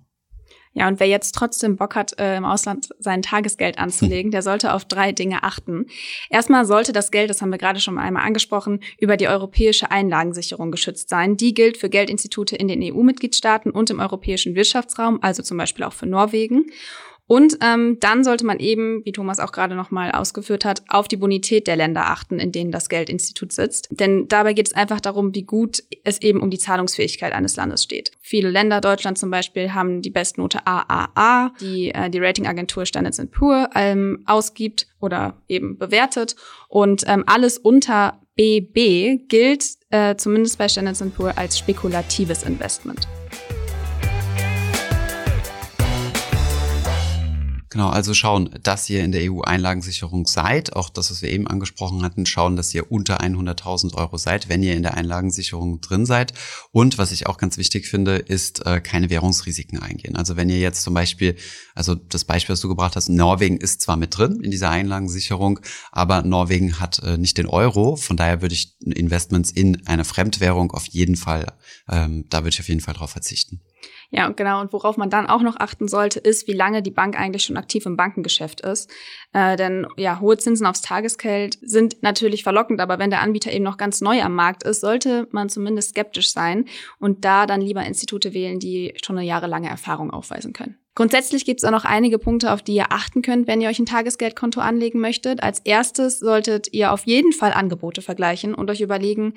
Ja, 0.74 0.88
und 0.88 1.00
wer 1.00 1.08
jetzt 1.08 1.34
trotzdem 1.34 1.78
Bock 1.78 1.96
hat, 1.96 2.20
äh, 2.20 2.36
im 2.38 2.46
Ausland 2.46 2.90
sein 2.98 3.22
Tagesgeld 3.22 3.78
anzulegen, 3.78 4.32
der 4.32 4.42
sollte 4.42 4.74
auf 4.74 4.86
drei 4.86 5.12
Dinge 5.12 5.44
achten. 5.44 5.86
Erstmal 6.30 6.66
sollte 6.66 6.94
das 6.94 7.12
Geld, 7.12 7.30
das 7.30 7.42
haben 7.42 7.52
wir 7.52 7.60
gerade 7.60 7.80
schon 7.80 8.00
einmal 8.00 8.26
angesprochen, 8.26 8.80
über 9.00 9.16
die 9.16 9.28
europäische 9.28 9.92
Einlagensicherung 9.92 10.72
geschützt 10.72 11.10
sein. 11.10 11.38
Die 11.38 11.54
gilt 11.54 11.78
für 11.78 11.90
Geldinstitute 11.90 12.56
in 12.56 12.68
den 12.68 12.82
EU-Mitgliedstaaten 12.84 13.72
und 13.72 13.90
im 13.92 14.00
europäischen 14.00 14.56
Wirtschaftsraum, 14.56 15.20
also 15.22 15.44
zum 15.44 15.58
Beispiel 15.58 15.86
auch 15.86 15.94
für 15.94 16.08
Norwegen. 16.08 16.66
Und 17.26 17.58
ähm, 17.62 17.98
dann 18.00 18.24
sollte 18.24 18.46
man 18.46 18.60
eben, 18.60 19.02
wie 19.06 19.14
Thomas 19.14 19.40
auch 19.40 19.52
gerade 19.52 19.76
nochmal 19.76 20.12
ausgeführt 20.12 20.66
hat, 20.66 20.84
auf 20.90 21.08
die 21.08 21.16
Bonität 21.16 21.68
der 21.68 21.78
Länder 21.78 22.08
achten, 22.08 22.38
in 22.38 22.52
denen 22.52 22.72
das 22.72 22.90
Geldinstitut 22.90 23.54
sitzt. 23.54 23.88
Denn 23.92 24.28
dabei 24.28 24.54
geht 24.54 24.68
es 24.68 24.74
einfach 24.74 25.00
darum, 25.00 25.34
wie 25.34 25.44
gut 25.44 25.84
es 26.04 26.22
eben 26.22 26.42
um 26.42 26.50
die 26.50 26.58
Zahlungsfähigkeit 26.58 27.32
eines 27.34 27.56
Landes 27.56 27.84
steht. 27.84 28.12
Viele 28.22 28.50
Länder, 28.50 28.82
Deutschland 28.82 29.18
zum 29.18 29.32
Beispiel, 29.32 29.74
haben 29.74 30.02
die 30.02 30.10
Bestnote 30.10 30.68
AAA, 30.68 31.54
die 31.62 31.92
äh, 31.92 32.10
die 32.10 32.20
Ratingagentur 32.20 32.86
Standards 32.86 33.22
Poor 33.32 33.70
ähm, 33.74 34.24
ausgibt 34.26 34.88
oder 35.00 35.42
eben 35.48 35.78
bewertet. 35.78 36.36
Und 36.68 37.04
ähm, 37.08 37.24
alles 37.26 37.58
unter 37.58 38.20
BB 38.36 39.28
gilt 39.30 39.66
äh, 39.92 40.16
zumindest 40.18 40.58
bei 40.58 40.68
Standards 40.68 41.04
Poor 41.16 41.38
als 41.38 41.58
spekulatives 41.58 42.44
Investment. 42.44 43.08
Genau, 47.74 47.90
also 47.90 48.14
schauen, 48.14 48.52
dass 48.62 48.88
ihr 48.92 49.04
in 49.04 49.12
der 49.12 49.32
EU-Einlagensicherung 49.32 50.28
seid. 50.28 50.76
Auch 50.76 50.92
das, 50.92 51.10
was 51.10 51.24
wir 51.24 51.32
eben 51.32 51.48
angesprochen 51.48 52.04
hatten, 52.04 52.28
schauen, 52.28 52.56
dass 52.56 52.72
ihr 52.72 52.92
unter 52.92 53.22
100.000 53.22 53.96
Euro 53.96 54.20
seid, 54.20 54.48
wenn 54.48 54.62
ihr 54.62 54.76
in 54.76 54.84
der 54.84 54.94
Einlagensicherung 54.94 55.82
drin 55.82 56.06
seid. 56.06 56.36
Und 56.72 57.00
was 57.00 57.12
ich 57.12 57.26
auch 57.26 57.40
ganz 57.40 57.58
wichtig 57.58 57.88
finde, 57.88 58.18
ist 58.18 58.64
äh, 58.68 58.80
keine 58.80 59.10
Währungsrisiken 59.10 59.80
eingehen. 59.80 60.16
Also 60.16 60.36
wenn 60.36 60.50
ihr 60.50 60.60
jetzt 60.60 60.84
zum 60.84 60.94
Beispiel, 60.94 61.36
also 61.74 61.96
das 61.96 62.26
Beispiel, 62.26 62.54
was 62.54 62.62
du 62.62 62.68
gebracht 62.68 62.96
hast, 62.96 63.10
Norwegen 63.10 63.58
ist 63.58 63.82
zwar 63.82 63.98
mit 63.98 64.16
drin 64.16 64.42
in 64.42 64.52
dieser 64.52 64.70
Einlagensicherung, 64.70 65.60
aber 65.92 66.22
Norwegen 66.22 66.80
hat 66.80 67.00
äh, 67.00 67.18
nicht 67.18 67.40
den 67.40 67.48
Euro. 67.48 67.96
Von 67.96 68.18
daher 68.18 68.44
würde 68.44 68.54
ich 68.54 68.76
Investments 68.82 69.50
in 69.50 69.88
eine 69.88 70.06
Fremdwährung 70.06 70.70
auf 70.74 70.86
jeden 70.86 71.16
Fall, 71.16 71.52
ähm, 71.90 72.26
da 72.30 72.42
würde 72.42 72.50
ich 72.50 72.60
auf 72.60 72.70
jeden 72.70 72.82
Fall 72.82 72.94
drauf 72.94 73.10
verzichten. 73.10 73.62
Ja, 74.16 74.30
genau. 74.30 74.62
Und 74.62 74.72
worauf 74.72 74.96
man 74.96 75.10
dann 75.10 75.26
auch 75.26 75.42
noch 75.42 75.56
achten 75.58 75.88
sollte, 75.88 76.20
ist, 76.20 76.48
wie 76.48 76.54
lange 76.54 76.84
die 76.84 76.92
Bank 76.92 77.20
eigentlich 77.20 77.44
schon 77.44 77.58
aktiv 77.58 77.88
im 77.88 77.98
Bankengeschäft 77.98 78.62
ist. 78.62 78.92
Äh, 79.34 79.58
denn 79.58 79.88
ja, 79.98 80.20
hohe 80.20 80.38
Zinsen 80.38 80.68
aufs 80.68 80.84
Tagesgeld 80.84 81.58
sind 81.64 82.04
natürlich 82.04 82.44
verlockend, 82.44 82.80
aber 82.80 83.00
wenn 83.00 83.10
der 83.10 83.22
Anbieter 83.22 83.52
eben 83.52 83.64
noch 83.64 83.78
ganz 83.78 84.02
neu 84.02 84.22
am 84.22 84.36
Markt 84.36 84.62
ist, 84.62 84.82
sollte 84.82 85.28
man 85.32 85.50
zumindest 85.50 85.90
skeptisch 85.90 86.32
sein 86.32 86.66
und 87.00 87.26
da 87.26 87.48
dann 87.48 87.60
lieber 87.60 87.84
Institute 87.84 88.36
wählen, 88.36 88.60
die 88.60 88.94
schon 89.04 89.18
eine 89.18 89.26
jahrelange 89.26 89.70
Erfahrung 89.70 90.12
aufweisen 90.12 90.54
können. 90.54 90.78
Grundsätzlich 90.96 91.44
gibt 91.44 91.60
es 91.60 91.64
auch 91.64 91.72
noch 91.72 91.86
einige 91.86 92.20
Punkte, 92.20 92.52
auf 92.52 92.62
die 92.62 92.76
ihr 92.76 92.92
achten 92.92 93.24
könnt, 93.24 93.48
wenn 93.48 93.62
ihr 93.62 93.70
euch 93.70 93.80
ein 93.80 93.88
Tagesgeldkonto 93.88 94.62
anlegen 94.62 95.00
möchtet. 95.00 95.42
Als 95.42 95.60
erstes 95.60 96.20
solltet 96.20 96.72
ihr 96.72 96.92
auf 96.92 97.08
jeden 97.08 97.34
Fall 97.34 97.52
Angebote 97.52 98.04
vergleichen 98.04 98.54
und 98.54 98.70
euch 98.70 98.82
überlegen, 98.82 99.34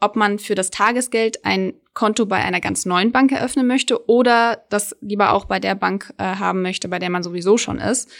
ob 0.00 0.16
man 0.16 0.38
für 0.38 0.54
das 0.54 0.68
Tagesgeld 0.70 1.46
ein 1.46 1.72
Konto 1.94 2.26
bei 2.26 2.36
einer 2.36 2.60
ganz 2.60 2.84
neuen 2.84 3.10
Bank 3.10 3.32
eröffnen 3.32 3.66
möchte 3.66 4.06
oder 4.06 4.64
das 4.68 4.94
lieber 5.00 5.32
auch 5.32 5.46
bei 5.46 5.60
der 5.60 5.74
Bank 5.74 6.12
äh, 6.18 6.24
haben 6.24 6.60
möchte, 6.60 6.88
bei 6.88 6.98
der 6.98 7.10
man 7.10 7.22
sowieso 7.22 7.56
schon 7.56 7.78
ist. 7.78 8.10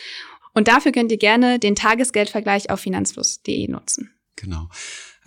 Und 0.55 0.67
dafür 0.67 0.91
könnt 0.91 1.13
ihr 1.13 1.19
gerne 1.19 1.59
den 1.59 1.77
Tagesgeldvergleich 1.77 2.71
auf 2.71 2.81
finanzfluss.de 2.81 3.69
nutzen. 3.69 4.15
Genau. 4.37 4.69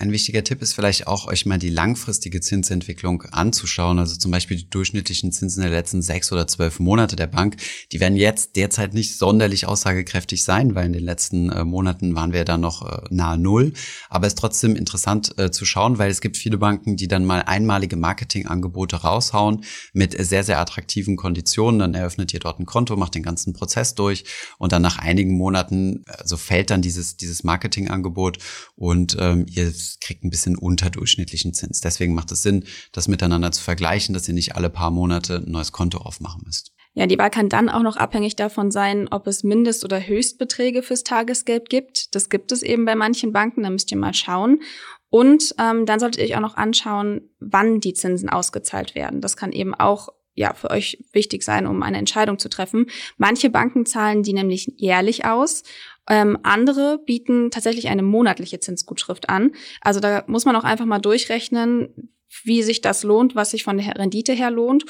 Ein 0.01 0.11
wichtiger 0.11 0.43
Tipp 0.43 0.63
ist 0.63 0.73
vielleicht 0.73 1.05
auch, 1.05 1.27
euch 1.27 1.45
mal 1.45 1.59
die 1.59 1.69
langfristige 1.69 2.41
Zinsentwicklung 2.41 3.21
anzuschauen. 3.21 3.99
Also 3.99 4.15
zum 4.15 4.31
Beispiel 4.31 4.57
die 4.57 4.67
durchschnittlichen 4.67 5.31
Zinsen 5.31 5.61
der 5.61 5.69
letzten 5.69 6.01
sechs 6.01 6.31
oder 6.31 6.47
zwölf 6.47 6.79
Monate 6.79 7.15
der 7.15 7.27
Bank. 7.27 7.57
Die 7.91 7.99
werden 7.99 8.15
jetzt 8.15 8.55
derzeit 8.55 8.95
nicht 8.95 9.15
sonderlich 9.15 9.67
aussagekräftig 9.67 10.43
sein, 10.43 10.73
weil 10.73 10.87
in 10.87 10.93
den 10.93 11.03
letzten 11.03 11.51
äh, 11.51 11.63
Monaten 11.63 12.15
waren 12.15 12.33
wir 12.33 12.45
da 12.45 12.57
noch 12.57 12.81
äh, 12.81 13.03
nahe 13.11 13.37
Null. 13.37 13.73
Aber 14.09 14.25
es 14.25 14.33
ist 14.33 14.39
trotzdem 14.39 14.75
interessant 14.75 15.37
äh, 15.37 15.51
zu 15.51 15.65
schauen, 15.65 15.99
weil 15.99 16.09
es 16.09 16.19
gibt 16.19 16.35
viele 16.35 16.57
Banken, 16.57 16.97
die 16.97 17.07
dann 17.07 17.23
mal 17.23 17.43
einmalige 17.43 17.95
Marketingangebote 17.95 18.95
raushauen 18.95 19.63
mit 19.93 20.17
sehr, 20.17 20.43
sehr 20.43 20.59
attraktiven 20.59 21.15
Konditionen. 21.15 21.77
Dann 21.77 21.93
eröffnet 21.93 22.33
ihr 22.33 22.39
dort 22.39 22.59
ein 22.59 22.65
Konto, 22.65 22.95
macht 22.95 23.13
den 23.13 23.21
ganzen 23.21 23.53
Prozess 23.53 23.93
durch 23.93 24.23
und 24.57 24.71
dann 24.71 24.81
nach 24.81 24.97
einigen 24.97 25.37
Monaten, 25.37 26.03
also 26.07 26.37
fällt 26.37 26.71
dann 26.71 26.81
dieses, 26.81 27.17
dieses 27.17 27.43
Marketingangebot 27.43 28.39
und 28.75 29.15
ähm, 29.19 29.45
ihr 29.47 29.71
kriegt 29.99 30.23
ein 30.23 30.29
bisschen 30.29 30.57
unterdurchschnittlichen 30.57 31.53
Zins. 31.53 31.81
Deswegen 31.81 32.13
macht 32.13 32.31
es 32.31 32.43
Sinn, 32.43 32.65
das 32.91 33.07
miteinander 33.07 33.51
zu 33.51 33.63
vergleichen, 33.63 34.13
dass 34.13 34.27
ihr 34.27 34.33
nicht 34.33 34.55
alle 34.55 34.69
paar 34.69 34.91
Monate 34.91 35.43
ein 35.45 35.51
neues 35.51 35.71
Konto 35.71 35.97
aufmachen 35.99 36.43
müsst. 36.45 36.71
Ja, 36.93 37.07
die 37.07 37.17
Wahl 37.17 37.29
kann 37.29 37.47
dann 37.47 37.69
auch 37.69 37.83
noch 37.83 37.95
abhängig 37.95 38.35
davon 38.35 38.69
sein, 38.69 39.07
ob 39.09 39.25
es 39.25 39.43
Mindest- 39.43 39.85
oder 39.85 40.05
Höchstbeträge 40.05 40.83
fürs 40.83 41.03
Tagesgeld 41.03 41.69
gibt. 41.69 42.13
Das 42.15 42.29
gibt 42.29 42.51
es 42.51 42.63
eben 42.63 42.83
bei 42.83 42.95
manchen 42.95 43.31
Banken, 43.31 43.63
da 43.63 43.69
müsst 43.69 43.91
ihr 43.91 43.97
mal 43.97 44.13
schauen. 44.13 44.61
Und 45.09 45.55
ähm, 45.57 45.85
dann 45.85 45.99
solltet 45.99 46.21
ihr 46.21 46.25
euch 46.25 46.35
auch 46.35 46.41
noch 46.41 46.57
anschauen, 46.57 47.29
wann 47.39 47.79
die 47.79 47.93
Zinsen 47.93 48.29
ausgezahlt 48.29 48.93
werden. 48.93 49.21
Das 49.21 49.37
kann 49.37 49.53
eben 49.53 49.73
auch 49.73 50.09
ja 50.33 50.53
für 50.53 50.69
euch 50.69 51.03
wichtig 51.13 51.43
sein, 51.43 51.67
um 51.67 51.83
eine 51.83 51.97
Entscheidung 51.97 52.39
zu 52.39 52.49
treffen. 52.49 52.87
Manche 53.17 53.49
Banken 53.49 53.85
zahlen 53.85 54.23
die 54.23 54.33
nämlich 54.33 54.73
jährlich 54.77 55.25
aus 55.25 55.63
ähm, 56.09 56.37
andere 56.43 56.99
bieten 57.05 57.51
tatsächlich 57.51 57.89
eine 57.89 58.03
monatliche 58.03 58.59
Zinsgutschrift 58.59 59.29
an. 59.29 59.51
Also 59.81 59.99
da 59.99 60.23
muss 60.27 60.45
man 60.45 60.55
auch 60.55 60.63
einfach 60.63 60.85
mal 60.85 60.99
durchrechnen, 60.99 62.11
wie 62.43 62.63
sich 62.63 62.81
das 62.81 63.03
lohnt, 63.03 63.35
was 63.35 63.51
sich 63.51 63.63
von 63.63 63.77
der 63.77 63.97
Rendite 63.97 64.33
her 64.33 64.51
lohnt. 64.51 64.85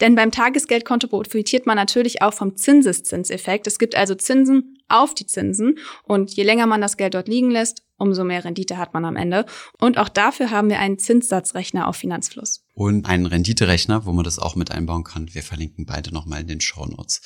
Denn 0.00 0.16
beim 0.16 0.32
Tagesgeldkonto 0.32 1.06
profitiert 1.06 1.66
man 1.66 1.76
natürlich 1.76 2.22
auch 2.22 2.34
vom 2.34 2.56
Zinseszinseffekt. 2.56 3.66
Es 3.66 3.78
gibt 3.78 3.94
also 3.94 4.14
Zinsen 4.14 4.78
auf 4.88 5.14
die 5.14 5.26
Zinsen 5.26 5.78
und 6.02 6.32
je 6.32 6.42
länger 6.42 6.66
man 6.66 6.80
das 6.80 6.96
Geld 6.96 7.14
dort 7.14 7.28
liegen 7.28 7.50
lässt, 7.50 7.84
umso 7.96 8.24
mehr 8.24 8.44
Rendite 8.44 8.76
hat 8.76 8.92
man 8.92 9.04
am 9.04 9.16
Ende. 9.16 9.46
Und 9.78 9.98
auch 9.98 10.08
dafür 10.08 10.50
haben 10.50 10.68
wir 10.68 10.80
einen 10.80 10.98
Zinssatzrechner 10.98 11.86
auf 11.86 11.96
Finanzfluss. 11.96 12.64
Und 12.74 13.06
einen 13.06 13.26
Renditerechner, 13.26 14.04
wo 14.04 14.12
man 14.12 14.24
das 14.24 14.40
auch 14.40 14.56
mit 14.56 14.72
einbauen 14.72 15.04
kann. 15.04 15.32
Wir 15.32 15.42
verlinken 15.42 15.86
beide 15.86 16.12
nochmal 16.12 16.40
in 16.40 16.48
den 16.48 16.60
Show 16.60 16.86
Notes. 16.86 17.20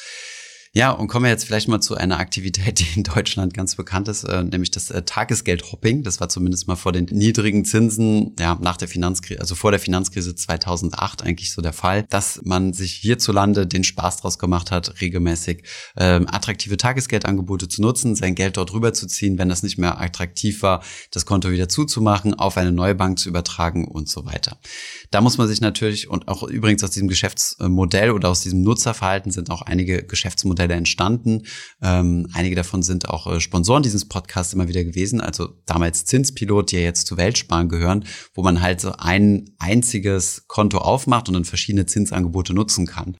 Ja, 0.74 0.90
und 0.90 1.08
kommen 1.08 1.24
wir 1.24 1.30
jetzt 1.30 1.44
vielleicht 1.44 1.68
mal 1.68 1.80
zu 1.80 1.96
einer 1.96 2.18
Aktivität, 2.18 2.78
die 2.78 2.86
in 2.98 3.02
Deutschland 3.02 3.54
ganz 3.54 3.74
bekannt 3.74 4.06
ist, 4.08 4.24
äh, 4.24 4.44
nämlich 4.44 4.70
das 4.70 4.90
äh, 4.90 5.02
Tagesgeldhopping. 5.02 6.02
Das 6.02 6.20
war 6.20 6.28
zumindest 6.28 6.68
mal 6.68 6.76
vor 6.76 6.92
den 6.92 7.06
niedrigen 7.06 7.64
Zinsen, 7.64 8.36
ja, 8.38 8.58
nach 8.60 8.76
der 8.76 8.86
Finanzkrise, 8.86 9.40
also 9.40 9.54
vor 9.54 9.70
der 9.70 9.80
Finanzkrise 9.80 10.34
2008 10.34 11.22
eigentlich 11.22 11.52
so 11.52 11.62
der 11.62 11.72
Fall, 11.72 12.04
dass 12.10 12.40
man 12.44 12.74
sich 12.74 12.92
hierzulande 12.92 13.66
den 13.66 13.82
Spaß 13.82 14.18
draus 14.18 14.38
gemacht 14.38 14.70
hat, 14.70 15.00
regelmäßig 15.00 15.62
ähm, 15.96 16.26
attraktive 16.28 16.76
Tagesgeldangebote 16.76 17.68
zu 17.68 17.80
nutzen, 17.80 18.14
sein 18.14 18.34
Geld 18.34 18.58
dort 18.58 18.72
rüberzuziehen, 18.72 19.38
wenn 19.38 19.48
das 19.48 19.62
nicht 19.62 19.78
mehr 19.78 20.00
attraktiv 20.00 20.62
war, 20.62 20.82
das 21.12 21.24
Konto 21.24 21.50
wieder 21.50 21.68
zuzumachen, 21.68 22.34
auf 22.34 22.58
eine 22.58 22.72
neue 22.72 22.94
Bank 22.94 23.18
zu 23.18 23.30
übertragen 23.30 23.88
und 23.88 24.08
so 24.08 24.26
weiter. 24.26 24.58
Da 25.10 25.22
muss 25.22 25.38
man 25.38 25.48
sich 25.48 25.62
natürlich, 25.62 26.10
und 26.10 26.28
auch 26.28 26.42
übrigens 26.42 26.84
aus 26.84 26.90
diesem 26.90 27.08
Geschäftsmodell 27.08 28.10
oder 28.10 28.28
aus 28.28 28.42
diesem 28.42 28.62
Nutzerverhalten 28.62 29.32
sind 29.32 29.50
auch 29.50 29.62
einige 29.62 30.02
Geschäftsmodelle 30.02 30.57
Mittlerweile 30.58 30.74
entstanden. 30.74 31.42
Ähm, 31.80 32.28
einige 32.32 32.56
davon 32.56 32.82
sind 32.82 33.08
auch 33.08 33.28
äh, 33.28 33.40
Sponsoren 33.40 33.84
dieses 33.84 34.08
Podcasts 34.08 34.52
immer 34.52 34.66
wieder 34.66 34.82
gewesen. 34.82 35.20
Also 35.20 35.50
damals 35.66 36.04
Zinspilot, 36.04 36.72
die 36.72 36.76
ja 36.76 36.82
jetzt 36.82 37.06
zu 37.06 37.16
Weltsparen 37.16 37.68
gehören, 37.68 38.04
wo 38.34 38.42
man 38.42 38.60
halt 38.60 38.80
so 38.80 38.92
ein 38.98 39.50
einziges 39.58 40.46
Konto 40.48 40.78
aufmacht 40.78 41.28
und 41.28 41.34
dann 41.34 41.44
verschiedene 41.44 41.86
Zinsangebote 41.86 42.54
nutzen 42.54 42.86
kann. 42.86 43.16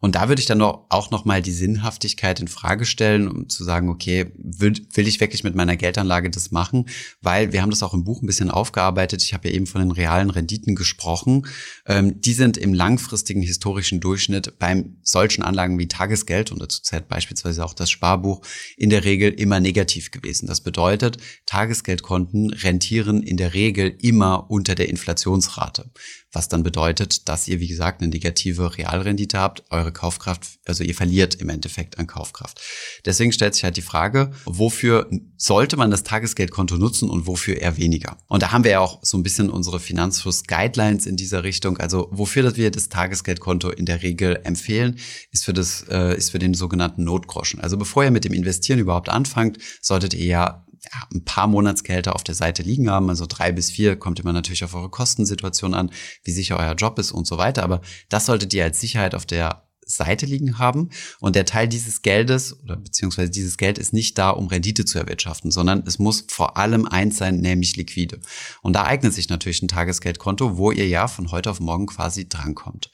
Und 0.00 0.14
da 0.14 0.28
würde 0.28 0.40
ich 0.40 0.46
dann 0.46 0.62
auch 0.62 1.10
noch 1.10 1.24
mal 1.24 1.42
die 1.42 1.52
Sinnhaftigkeit 1.52 2.38
in 2.38 2.46
Frage 2.46 2.84
stellen, 2.84 3.26
um 3.26 3.48
zu 3.48 3.64
sagen, 3.64 3.88
okay, 3.88 4.32
will, 4.36 4.74
will 4.94 5.08
ich 5.08 5.20
wirklich 5.20 5.42
mit 5.42 5.56
meiner 5.56 5.76
Geldanlage 5.76 6.30
das 6.30 6.52
machen? 6.52 6.88
Weil 7.20 7.52
wir 7.52 7.62
haben 7.62 7.70
das 7.70 7.82
auch 7.82 7.94
im 7.94 8.04
Buch 8.04 8.22
ein 8.22 8.26
bisschen 8.26 8.50
aufgearbeitet. 8.50 9.22
Ich 9.24 9.34
habe 9.34 9.48
ja 9.48 9.54
eben 9.54 9.66
von 9.66 9.80
den 9.80 9.90
realen 9.90 10.30
Renditen 10.30 10.76
gesprochen. 10.76 11.46
Ähm, 11.86 12.20
die 12.20 12.32
sind 12.32 12.56
im 12.56 12.74
langfristigen 12.74 13.42
historischen 13.42 13.98
Durchschnitt 14.00 14.58
beim 14.60 14.98
solchen 15.02 15.42
Anlagen 15.42 15.78
wie 15.80 15.88
Tagesgeld 15.88 16.52
und 16.52 16.62
dazu 16.62 16.80
zählt 16.80 17.08
beispielsweise 17.08 17.64
auch 17.64 17.74
das 17.74 17.90
Sparbuch 17.90 18.42
in 18.76 18.90
der 18.90 19.04
Regel 19.04 19.32
immer 19.32 19.58
negativ 19.58 20.12
gewesen. 20.12 20.46
Das 20.46 20.60
bedeutet, 20.60 21.18
Tagesgeldkonten 21.46 22.50
rentieren 22.50 23.22
in 23.24 23.36
der 23.36 23.52
Regel 23.54 23.96
immer 24.00 24.48
unter 24.48 24.76
der 24.76 24.88
Inflationsrate 24.88 25.90
was 26.32 26.48
dann 26.48 26.62
bedeutet, 26.62 27.28
dass 27.28 27.48
ihr, 27.48 27.60
wie 27.60 27.68
gesagt, 27.68 28.02
eine 28.02 28.10
negative 28.10 28.76
Realrendite 28.76 29.38
habt, 29.38 29.64
eure 29.70 29.92
Kaufkraft, 29.92 30.58
also 30.66 30.84
ihr 30.84 30.94
verliert 30.94 31.36
im 31.36 31.48
Endeffekt 31.48 31.98
an 31.98 32.06
Kaufkraft. 32.06 32.60
Deswegen 33.04 33.32
stellt 33.32 33.54
sich 33.54 33.64
halt 33.64 33.76
die 33.76 33.82
Frage, 33.82 34.32
wofür 34.44 35.08
sollte 35.36 35.76
man 35.76 35.90
das 35.90 36.02
Tagesgeldkonto 36.02 36.76
nutzen 36.76 37.08
und 37.08 37.26
wofür 37.26 37.56
eher 37.56 37.76
weniger? 37.76 38.18
Und 38.26 38.42
da 38.42 38.52
haben 38.52 38.64
wir 38.64 38.72
ja 38.72 38.80
auch 38.80 38.98
so 39.02 39.16
ein 39.16 39.22
bisschen 39.22 39.48
unsere 39.48 39.80
Finanzfluss-Guidelines 39.80 41.06
in 41.06 41.16
dieser 41.16 41.44
Richtung. 41.44 41.78
Also 41.78 42.08
wofür 42.10 42.56
wir 42.56 42.70
das 42.70 42.88
Tagesgeldkonto 42.88 43.70
in 43.70 43.86
der 43.86 44.02
Regel 44.02 44.40
empfehlen, 44.44 44.98
ist 45.30 45.44
für 45.44 45.52
das, 45.52 45.84
äh, 45.88 46.16
ist 46.16 46.30
für 46.30 46.38
den 46.38 46.54
sogenannten 46.54 47.04
Notgroschen. 47.04 47.60
Also 47.60 47.76
bevor 47.78 48.04
ihr 48.04 48.10
mit 48.10 48.24
dem 48.24 48.34
Investieren 48.34 48.78
überhaupt 48.78 49.08
anfangt, 49.08 49.58
solltet 49.80 50.14
ihr 50.14 50.26
ja 50.26 50.64
ja, 50.84 51.08
ein 51.12 51.24
paar 51.24 51.46
Monatsgehälter 51.46 52.14
auf 52.14 52.24
der 52.24 52.34
Seite 52.34 52.62
liegen 52.62 52.90
haben, 52.90 53.08
also 53.08 53.26
drei 53.26 53.52
bis 53.52 53.70
vier, 53.70 53.96
kommt 53.96 54.20
immer 54.20 54.32
natürlich 54.32 54.64
auf 54.64 54.74
eure 54.74 54.90
Kostensituation 54.90 55.74
an, 55.74 55.90
wie 56.24 56.30
sicher 56.30 56.58
euer 56.58 56.74
Job 56.74 56.98
ist 56.98 57.12
und 57.12 57.26
so 57.26 57.38
weiter. 57.38 57.62
Aber 57.62 57.80
das 58.08 58.26
solltet 58.26 58.54
ihr 58.54 58.64
als 58.64 58.80
Sicherheit 58.80 59.14
auf 59.14 59.26
der 59.26 59.68
Seite 59.88 60.26
liegen 60.26 60.58
haben. 60.58 60.90
Und 61.18 61.34
der 61.34 61.46
Teil 61.46 61.66
dieses 61.66 62.02
Geldes 62.02 62.62
oder 62.62 62.76
beziehungsweise 62.76 63.30
dieses 63.30 63.56
Geld 63.56 63.78
ist 63.78 63.92
nicht 63.92 64.18
da, 64.18 64.30
um 64.30 64.46
Rendite 64.46 64.84
zu 64.84 64.98
erwirtschaften, 64.98 65.50
sondern 65.50 65.82
es 65.86 65.98
muss 65.98 66.26
vor 66.28 66.56
allem 66.56 66.86
eins 66.86 67.16
sein, 67.16 67.40
nämlich 67.40 67.76
liquide. 67.76 68.20
Und 68.62 68.74
da 68.74 68.84
eignet 68.84 69.14
sich 69.14 69.28
natürlich 69.28 69.62
ein 69.62 69.68
Tagesgeldkonto, 69.68 70.58
wo 70.58 70.70
ihr 70.70 70.86
ja 70.86 71.08
von 71.08 71.30
heute 71.30 71.50
auf 71.50 71.60
morgen 71.60 71.86
quasi 71.86 72.28
drankommt. 72.28 72.90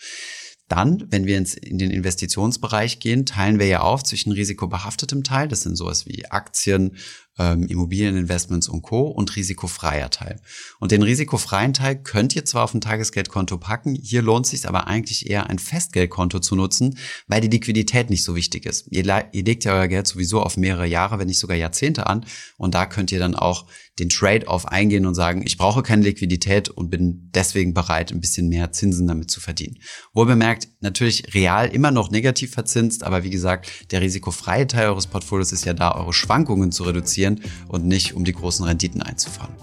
Dann, 0.69 1.05
wenn 1.11 1.27
wir 1.27 1.37
ins, 1.37 1.55
in 1.55 1.77
den 1.77 1.91
Investitionsbereich 1.91 2.99
gehen, 2.99 3.27
teilen 3.27 3.59
wir 3.59 3.67
ja 3.67 3.81
auf 3.81 4.03
zwischen 4.03 4.33
risikobehaftetem 4.33 5.23
Teil, 5.23 5.47
das 5.47 5.61
sind 5.61 5.77
sowas 5.77 6.07
wie 6.07 6.25
Aktien, 6.31 6.97
ähm, 7.39 7.67
Immobilieninvestments 7.67 8.69
und 8.69 8.83
Co. 8.83 9.09
und 9.09 9.35
risikofreier 9.37 10.11
Teil. 10.11 10.41
Und 10.79 10.93
den 10.93 11.03
risikofreien 11.03 11.73
Teil 11.73 11.97
könnt 11.97 12.37
ihr 12.37 12.45
zwar 12.45 12.65
auf 12.65 12.75
ein 12.75 12.81
Tagesgeldkonto 12.81 13.59
packen, 13.59 13.95
hier 13.95 14.23
lohnt 14.23 14.47
es 14.47 14.51
sich 14.51 14.69
aber 14.69 14.87
eigentlich 14.87 15.29
eher 15.29 15.51
ein 15.51 15.59
Festgeldkonto 15.59 16.39
zu 16.39 16.55
nutzen, 16.55 16.99
weil 17.27 17.41
die 17.41 17.49
Liquidität 17.49 18.11
nicht 18.11 18.25
so 18.25 18.37
wichtig 18.37 18.67
ist. 18.67 18.87
Ihr, 18.91 19.05
ihr 19.33 19.45
legt 19.45 19.65
ja 19.65 19.75
euer 19.75 19.89
Geld 19.89 20.07
sowieso 20.07 20.43
auf 20.43 20.57
mehrere 20.57 20.87
Jahre, 20.87 21.19
wenn 21.19 21.27
nicht 21.27 21.39
sogar 21.41 21.57
Jahrzehnte 21.57 22.07
an 22.07 22.25
und 22.57 22.75
da 22.75 22.87
könnt 22.87 23.11
ihr 23.13 23.19
dann 23.19 23.35
auch 23.35 23.67
den 23.99 24.09
Trade-off 24.09 24.67
eingehen 24.67 25.07
und 25.07 25.15
sagen, 25.15 25.43
ich 25.45 25.57
brauche 25.57 25.83
keine 25.83 26.03
Liquidität 26.03 26.69
und 26.69 26.91
bin 26.91 27.31
deswegen 27.33 27.75
bereit, 27.75 28.13
ein 28.13 28.21
bisschen 28.21 28.49
mehr 28.49 28.73
Zinsen 28.73 29.07
damit 29.07 29.31
zu 29.31 29.41
verdienen. 29.41 29.79
Wohl 30.13 30.27
bemerkt, 30.27 30.69
natürlich 30.81 31.33
real 31.33 31.69
immer 31.69 31.93
noch 31.93 32.11
negativ 32.11 32.53
verzinst, 32.53 33.05
aber 33.05 33.23
wie 33.23 33.31
gesagt, 33.31 33.93
der 33.93 34.01
risikofreie 34.01 34.67
Teil 34.67 34.89
eures 34.89 35.07
Portfolios 35.07 35.53
ist 35.53 35.65
ja 35.65 35.75
da, 35.75 35.95
eure 35.95 36.13
Schwankungen 36.13 36.73
zu 36.73 36.83
reduzieren 36.83 37.24
investieren 37.25 37.41
und 37.69 37.85
nicht 37.85 38.15
um 38.15 38.25
die 38.25 38.33
großen 38.33 38.65
Renditen 38.65 39.03
einzufahren. 39.03 39.55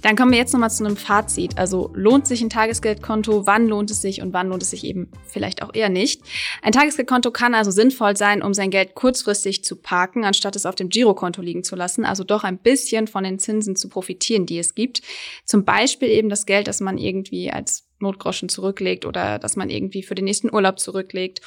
Dann 0.00 0.16
kommen 0.16 0.30
wir 0.30 0.38
jetzt 0.38 0.54
nochmal 0.54 0.70
zu 0.70 0.86
einem 0.86 0.96
Fazit. 0.96 1.58
Also 1.58 1.90
lohnt 1.92 2.26
sich 2.26 2.40
ein 2.40 2.48
Tagesgeldkonto? 2.48 3.46
Wann 3.46 3.68
lohnt 3.68 3.90
es 3.90 4.00
sich 4.00 4.22
und 4.22 4.32
wann 4.32 4.48
lohnt 4.48 4.62
es 4.62 4.70
sich 4.70 4.84
eben 4.84 5.10
vielleicht 5.26 5.60
auch 5.60 5.74
eher 5.74 5.90
nicht? 5.90 6.22
Ein 6.62 6.72
Tagesgeldkonto 6.72 7.30
kann 7.30 7.54
also 7.54 7.70
sinnvoll 7.70 8.16
sein, 8.16 8.40
um 8.42 8.54
sein 8.54 8.70
Geld 8.70 8.94
kurzfristig 8.94 9.64
zu 9.64 9.76
parken, 9.76 10.24
anstatt 10.24 10.56
es 10.56 10.64
auf 10.64 10.76
dem 10.76 10.88
Girokonto 10.88 11.42
liegen 11.42 11.62
zu 11.62 11.76
lassen. 11.76 12.06
Also 12.06 12.24
doch 12.24 12.42
ein 12.42 12.56
bisschen 12.56 13.06
von 13.06 13.22
den 13.22 13.38
Zinsen 13.38 13.76
zu 13.76 13.90
profitieren, 13.90 14.46
die 14.46 14.58
es 14.58 14.74
gibt. 14.74 15.02
Zum 15.44 15.66
Beispiel 15.66 16.08
eben 16.08 16.30
das 16.30 16.46
Geld, 16.46 16.68
das 16.68 16.80
man 16.80 16.96
irgendwie 16.96 17.50
als 17.50 17.87
Notgroschen 18.00 18.48
zurücklegt 18.48 19.04
oder 19.04 19.38
dass 19.38 19.56
man 19.56 19.70
irgendwie 19.70 20.02
für 20.02 20.14
den 20.14 20.24
nächsten 20.24 20.52
Urlaub 20.52 20.78
zurücklegt. 20.78 21.40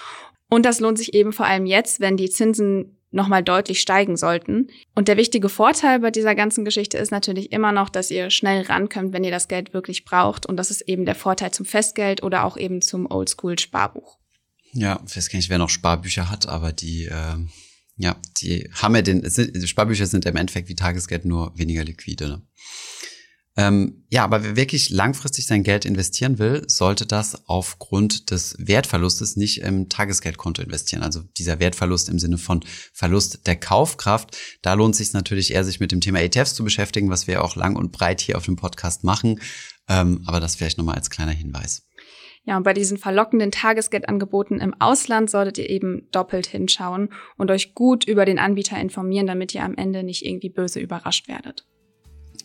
Und 0.50 0.66
das 0.66 0.80
lohnt 0.80 0.98
sich 0.98 1.14
eben 1.14 1.32
vor 1.32 1.46
allem 1.46 1.66
jetzt, 1.66 2.00
wenn 2.00 2.18
die 2.18 2.30
Zinsen 2.30 2.98
nochmal 3.12 3.44
deutlich 3.44 3.82
steigen 3.82 4.18
sollten. 4.18 4.70
Und 4.96 5.08
der 5.08 5.18
wichtige 5.18 5.50
Vorteil 5.50 6.00
bei 6.00 6.12
dieser 6.12 6.34
ganzen 6.34 6.66
Geschichte 6.66 6.98
ist 6.98 7.12
natürlich 7.12 7.52
immer 7.52 7.72
noch, 7.72 7.90
dass 7.90 8.10
ihr 8.10 8.30
schnell 8.30 8.64
rankommt, 8.64 9.14
wenn 9.14 9.24
ihr 9.24 9.32
das 9.32 9.48
Geld 9.48 9.74
wirklich 9.74 10.06
braucht. 10.06 10.46
Und 10.46 10.58
das 10.58 10.72
ist 10.72 10.82
eben 10.82 11.06
der 11.06 11.16
Vorteil 11.16 11.52
zum 11.52 11.66
Festgeld 11.66 12.24
oder 12.24 12.46
auch 12.46 12.58
eben 12.58 12.82
zum 12.82 13.10
Oldschool-Sparbuch. 13.12 14.18
Ja, 14.74 15.02
ich 15.06 15.16
weiß 15.18 15.30
gar 15.30 15.42
wer 15.48 15.58
noch 15.58 15.70
Sparbücher 15.70 16.30
hat, 16.30 16.48
aber 16.48 16.72
die, 16.72 17.06
äh, 17.06 17.36
ja, 17.98 18.16
die 18.38 18.70
haben 18.74 18.96
ja 18.96 19.02
den, 19.02 19.30
sind, 19.30 19.68
Sparbücher 19.68 20.06
sind 20.06 20.26
im 20.26 20.38
Endeffekt 20.38 20.70
wie 20.70 20.76
Tagesgeld 20.76 21.26
nur 21.26 21.52
weniger 21.58 21.84
liquide. 21.84 22.28
Ne? 22.30 22.42
Ähm, 23.58 24.06
ja, 24.10 24.24
aber 24.24 24.44
wer 24.44 24.56
wirklich 24.56 24.90
langfristig 24.90 25.46
sein 25.46 25.64
Geld 25.64 25.84
investieren 25.84 26.40
will, 26.40 26.64
sollte 26.68 27.06
das 27.06 27.50
aufgrund 27.50 28.32
des 28.32 28.56
Wertverlustes 28.58 29.36
nicht 29.36 29.62
im 29.62 29.90
Tagesgeldkonto 29.90 30.62
investieren. 30.62 31.04
Also 31.04 31.22
dieser 31.38 31.60
Wertverlust 31.60 32.08
im 32.08 32.18
Sinne 32.18 32.38
von 32.38 32.62
Verlust 32.94 33.46
der 33.48 33.58
Kaufkraft. 33.58 34.38
Da 34.62 34.74
lohnt 34.74 34.94
es 34.94 35.00
sich 35.00 35.14
natürlich 35.14 35.54
eher, 35.54 35.66
sich 35.66 35.82
mit 35.82 35.92
dem 35.92 36.00
Thema 36.00 36.22
ETFs 36.22 36.56
zu 36.56 36.64
beschäftigen, 36.64 37.10
was 37.10 37.28
wir 37.28 37.44
auch 37.44 37.58
lang 37.58 37.76
und 37.76 37.92
breit 37.92 38.22
hier 38.22 38.38
auf 38.38 38.46
dem 38.46 38.56
Podcast 38.56 39.04
machen. 39.04 39.42
Ähm, 39.90 40.24
aber 40.28 40.40
das 40.40 40.56
vielleicht 40.56 40.78
nochmal 40.78 40.96
als 40.96 41.10
kleiner 41.10 41.34
Hinweis. 41.34 41.86
Ja, 42.44 42.58
und 42.58 42.64
bei 42.64 42.74
diesen 42.74 42.98
verlockenden 42.98 43.52
Tagesgeldangeboten 43.52 44.62
im 44.62 44.74
Ausland 44.80 45.30
solltet 45.30 45.60
ihr 45.60 45.70
eben 45.70 46.08
doppelt 46.12 46.48
hinschauen 46.48 47.10
und 47.38 47.52
euch 47.52 47.76
gut 47.76 48.06
über 48.06 48.26
den 48.26 48.40
Anbieter 48.40 48.80
informieren, 48.80 49.28
damit 49.28 49.54
ihr 49.54 49.64
am 49.64 49.76
Ende 49.76 50.04
nicht 50.04 50.26
irgendwie 50.26 50.50
böse 50.50 50.80
überrascht 50.80 51.28
werdet. 51.28 51.68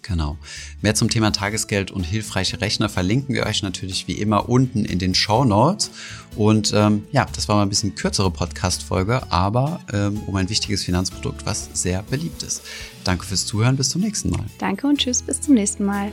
Genau. 0.03 0.39
Mehr 0.83 0.95
zum 0.95 1.11
Thema 1.11 1.33
Tagesgeld 1.33 1.91
und 1.91 2.05
hilfreiche 2.05 2.61
Rechner 2.61 2.89
verlinken 2.89 3.35
wir 3.35 3.45
euch 3.45 3.63
natürlich 3.63 4.07
wie 4.07 4.13
immer 4.13 4.49
unten 4.49 4.85
in 4.85 5.01
den 5.01 5.15
Show 5.15 5.45
Notes. 5.45 5.91
Und 6.37 6.73
ähm, 6.75 7.05
ja, 7.11 7.27
das 7.35 7.49
war 7.49 7.57
mal 7.57 7.63
ein 7.63 7.69
bisschen 7.69 7.97
kürzere 7.97 8.31
Podcast-Folge, 8.31 9.33
aber 9.33 9.81
ähm, 9.93 10.21
um 10.27 10.37
ein 10.37 10.49
wichtiges 10.49 10.85
Finanzprodukt, 10.85 11.45
was 11.45 11.71
sehr 11.73 12.03
beliebt 12.05 12.45
ist. 12.45 12.63
Danke 13.03 13.27
fürs 13.27 13.47
Zuhören, 13.47 13.77
bis 13.77 13.89
zum 13.89 14.03
nächsten 14.03 14.31
Mal. 14.31 14.45
Danke 14.59 14.87
und 14.87 14.99
tschüss, 14.99 15.23
bis 15.23 15.41
zum 15.41 15.55
nächsten 15.55 15.85
Mal. 15.85 16.13